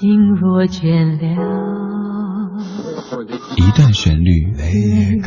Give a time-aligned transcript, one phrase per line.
[0.00, 1.28] 心若倦了，
[3.58, 5.20] 一段旋律也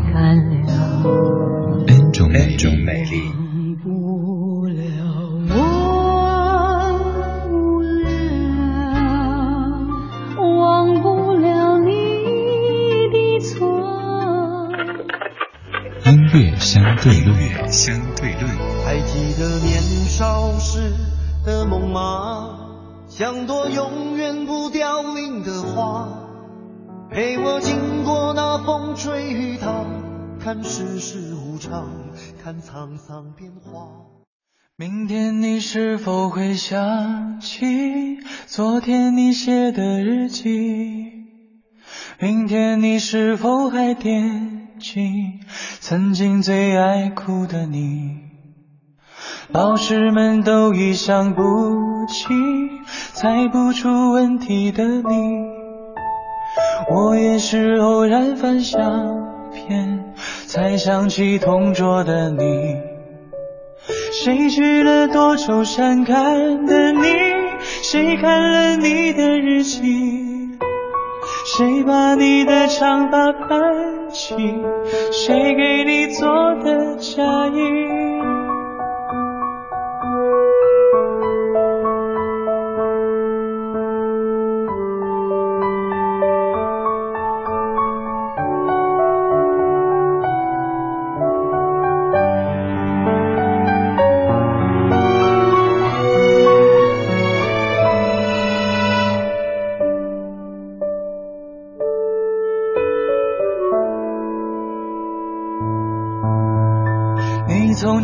[0.00, 0.66] 干了
[1.86, 2.56] ，N 种美
[3.04, 3.22] 丽。
[16.04, 17.38] 音乐相对论，
[17.68, 18.50] 相对论。
[18.84, 20.92] 还记得年少时
[21.46, 22.69] 的梦吗？
[23.10, 26.08] 像朵永远不凋零的花，
[27.10, 29.84] 陪我经过那风吹雨打，
[30.38, 31.90] 看世事无常，
[32.40, 33.88] 看沧桑变化。
[34.76, 41.10] 明天你是否会想起昨天你写的日记？
[42.20, 45.40] 明天你是否还惦记
[45.80, 48.20] 曾经最爱哭的你？
[49.48, 51.42] 老师们都已想不
[52.06, 52.28] 起
[53.12, 55.04] 猜不出问题的你，
[56.90, 58.80] 我也是偶然翻相
[59.52, 60.14] 片
[60.46, 62.76] 才想起同桌的你。
[64.12, 67.06] 谁去了多愁善感的你？
[67.82, 69.80] 谁看了你的日记？
[71.56, 74.34] 谁把你的长发盘起？
[75.12, 76.28] 谁给你做
[76.62, 77.99] 的嫁衣？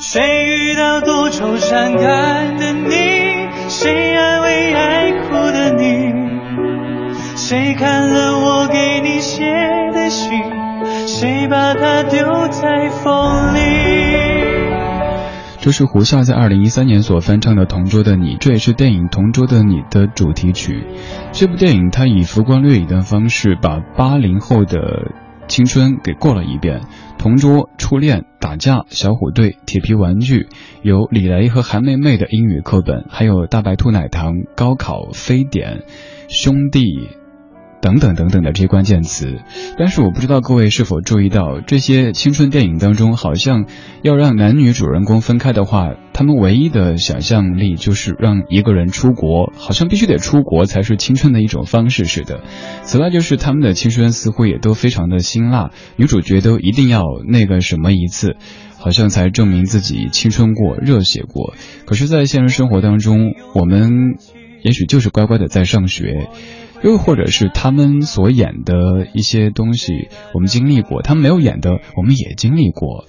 [0.00, 3.68] 谁遇到多愁善感的你？
[3.68, 6.12] 谁安慰爱哭的你？
[7.36, 9.44] 谁看了我给你写
[9.92, 10.40] 的信？
[11.06, 13.58] 谁把它丢在风里？
[15.60, 20.86] 这是胡夏在二零一三年所翻唱的《同桌的你》，这也是电影《同桌的你》的主题曲。
[21.32, 24.78] 这部电影它以浮光掠影的方式，把八零后的
[25.48, 26.82] 青春给过了一遍。
[27.18, 30.46] 同桌、初恋、打架、小虎队、铁皮玩具，
[30.82, 35.82] 有李雷和韩梅梅的英语课本，还有大白兔奶糖、高考、非典、
[36.28, 37.08] 兄弟。
[37.80, 39.40] 等等等等的这些关键词，
[39.78, 43.66] 但是我不知道各位是否注意到，这些青春电影当中，好像
[44.02, 52.40] 要让男女主人公分开的话，他们唯一的想象力就是让一个人出国，好像必须得出国才是青春的一种方式似的。
[52.82, 58.36] 此外，就是他们的青春似乎也都非常的辛辣，女主角都一定要那个什么一次，
[58.76, 61.54] 好像才证明自己青春过、热血过。
[61.86, 64.16] 可是，在现实生活当中，我们
[64.64, 66.28] 也许就是乖乖的在上学。
[66.82, 73.06] 又或者是他们所演的一些东西，我们经历过；他们没有演的，我们也经历过。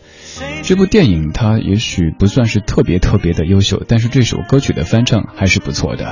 [0.63, 6.05] 这部电影它也许不算是特别特别的优秀，但是这首歌曲的翻唱还是不错的。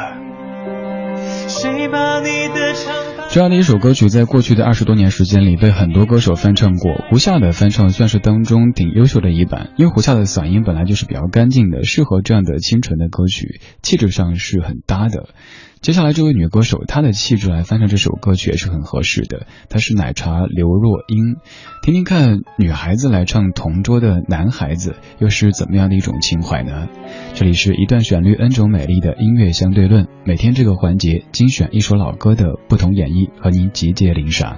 [3.29, 7.05] 这样的一首歌曲，在过去的二十多年时间里，被很多歌手翻唱过。
[7.09, 15.29] 胡夏的翻唱算是当中挺优秀的一版，因为胡夏的嗓音本来就是比较干净的，适合这样的清纯的歌曲，气质上是很搭的。
[15.87, 19.47] 接下来这位女歌手，她的气质来翻唱这首歌曲也是很合适的。
[19.69, 21.37] 她是奶茶刘若英，
[21.81, 26.89] 听听看女孩子来唱同桌的男孩子，又是怎么样的一种情怀呢？
[27.35, 34.57] 这里是一段旋律 N 种美丽的音乐相对论，每天这个环节精选一首老歌的不同演绎，和您集结领赏。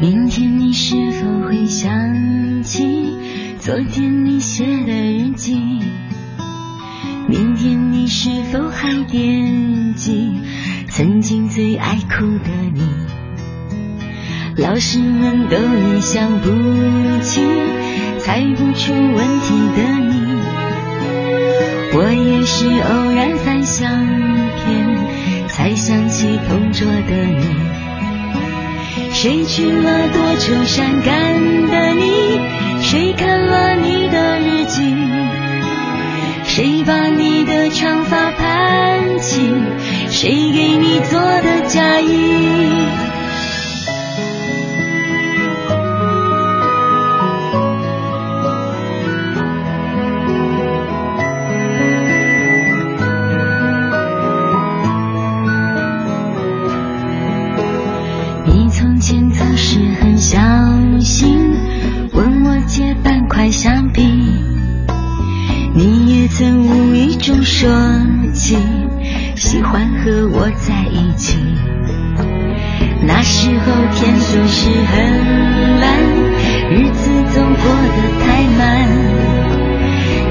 [0.00, 3.10] 明天你是否会想起
[3.58, 5.80] 昨天你写的日记？
[7.30, 10.32] 明天你是否还惦记
[10.88, 12.82] 曾经最爱哭的你？
[14.56, 16.50] 老师们都已想不
[17.22, 17.40] 起
[18.18, 20.40] 猜不出问题的你，
[21.94, 27.44] 我也是偶然翻相片才想起同桌的你。
[29.12, 31.14] 谁去了多愁善感
[31.68, 32.40] 的你？
[32.82, 35.19] 谁看了你的日记？
[36.52, 39.54] 谁把你的长发盘起？
[40.10, 43.09] 谁给你做的嫁衣？
[66.60, 67.70] 无意中说
[68.34, 68.56] 起
[69.36, 71.38] 喜欢和我在一起。
[73.02, 75.98] 那时候天总是很蓝
[76.70, 78.88] 日子总过得太慢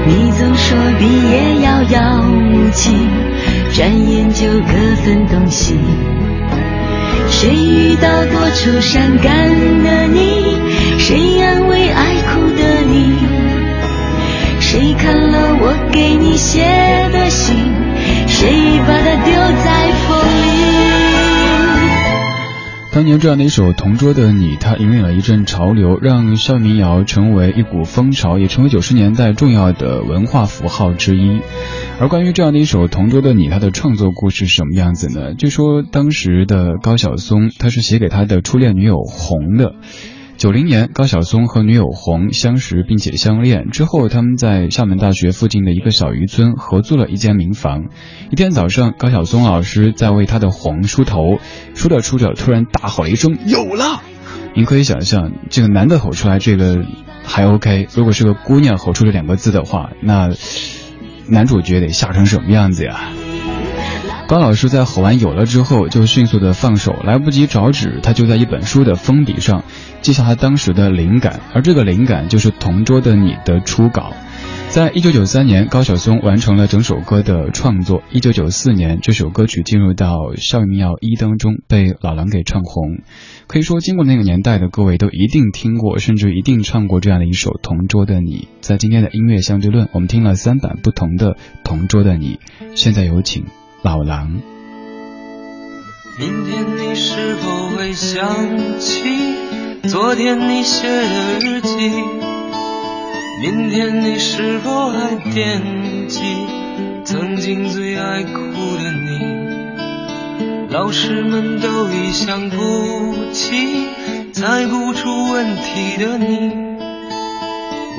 [0.06, 2.96] 你总说毕业遥遥无期
[3.72, 4.72] 转眼就各
[5.04, 5.76] 奔东西
[7.28, 9.48] 谁遇到多愁善感
[9.82, 10.56] 的你
[10.98, 13.39] 谁安慰爱哭的你？
[14.70, 16.60] 谁看了我给你写
[17.12, 17.56] 的信？
[18.28, 19.34] 谁把它丢
[19.64, 20.60] 在风里？
[22.92, 31.40] 当年这样的一首《同桌的你》，它引领了一阵潮流，让校园民谣成为一股风潮，也成为九十年代重要的文化符号之一。
[31.98, 35.34] 而关于这样的一首《同桌的你》，他的创作故事是什么样子呢？
[35.34, 39.72] 据说当时的高晓松，他是写给他的初恋女友红的。
[40.40, 47.90] 九零年，高晓松和女友红相识并且相恋之后，他们在厦门大学附近的一个小渔村合租了一间民房。
[48.30, 51.36] 一天早上，高晓松老师在为他的红梳头，
[51.74, 54.00] 梳着梳着，突然大吼了一声：“有了！”
[54.56, 56.86] 您可以想象，这个男的吼出来这个
[57.22, 60.30] 还 OK，如果是个姑娘吼出这两个字的话，那。
[61.28, 63.12] 男主角得吓成什么样子呀？
[64.30, 69.64] 高老师在吼完有了之后，就迅速的放手，来不及找纸，他就在一本书的封底上
[70.02, 74.12] 记下他当时的灵感，而这个灵感就是《同桌的你》的初稿。
[74.68, 78.04] 在一九九三年，高晓松完成了整首歌的创作。
[78.12, 83.00] 一九九四年，这首歌曲进入到《校园民谣一》当中，被老狼给唱红。
[83.48, 88.42] 可以说，经过那个年代的各位都一定听过，甚至一定唱过这样的一首《同桌的你》。
[88.60, 91.32] 在今天的音乐相对论，我们听了三版不同的
[91.64, 92.38] 《同桌的你》。
[92.76, 93.46] 现在有请
[93.82, 94.30] 老狼。
[96.18, 99.02] 明天你是否会想起
[99.88, 101.90] 昨天你写的日记？
[103.42, 105.62] 明天你是否还惦
[106.08, 106.20] 记
[107.06, 108.32] 曾经最爱哭
[108.76, 110.68] 的你？
[110.68, 113.88] 老师们都已想不起
[114.34, 116.52] 猜不出问题的你。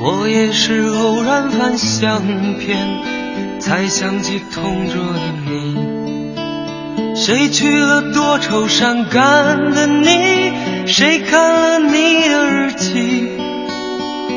[0.04, 2.22] 我也是偶然翻相
[2.58, 2.88] 片
[3.58, 7.14] 才想起同桌的你。
[7.14, 10.52] 谁娶了多愁善感的你？
[10.86, 13.28] 谁看了你的日记？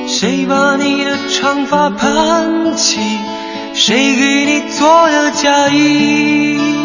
[0.08, 3.00] 谁把你的长发盘起？
[3.74, 6.85] 谁给你做的嫁衣？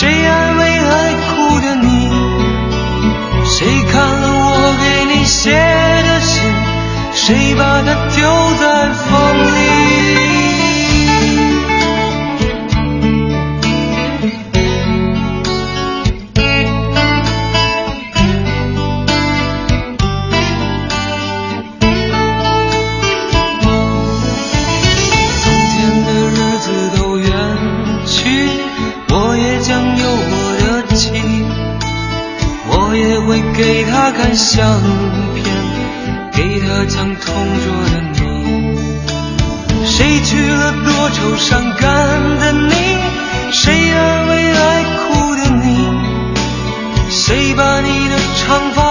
[0.00, 2.08] 谁安慰爱哭的你？
[3.44, 4.26] 谁看了？
[4.30, 6.40] 我给你写的信，
[7.12, 8.22] 谁把它丢
[8.60, 9.10] 在风
[9.56, 9.87] 里？
[33.28, 34.80] 会给他看相
[35.34, 35.44] 片，
[36.32, 38.16] 给他讲同桌的你。
[39.84, 42.72] 谁娶了多愁善感的你？
[43.52, 45.90] 谁安慰爱哭的你？
[47.10, 48.87] 谁把你的长发？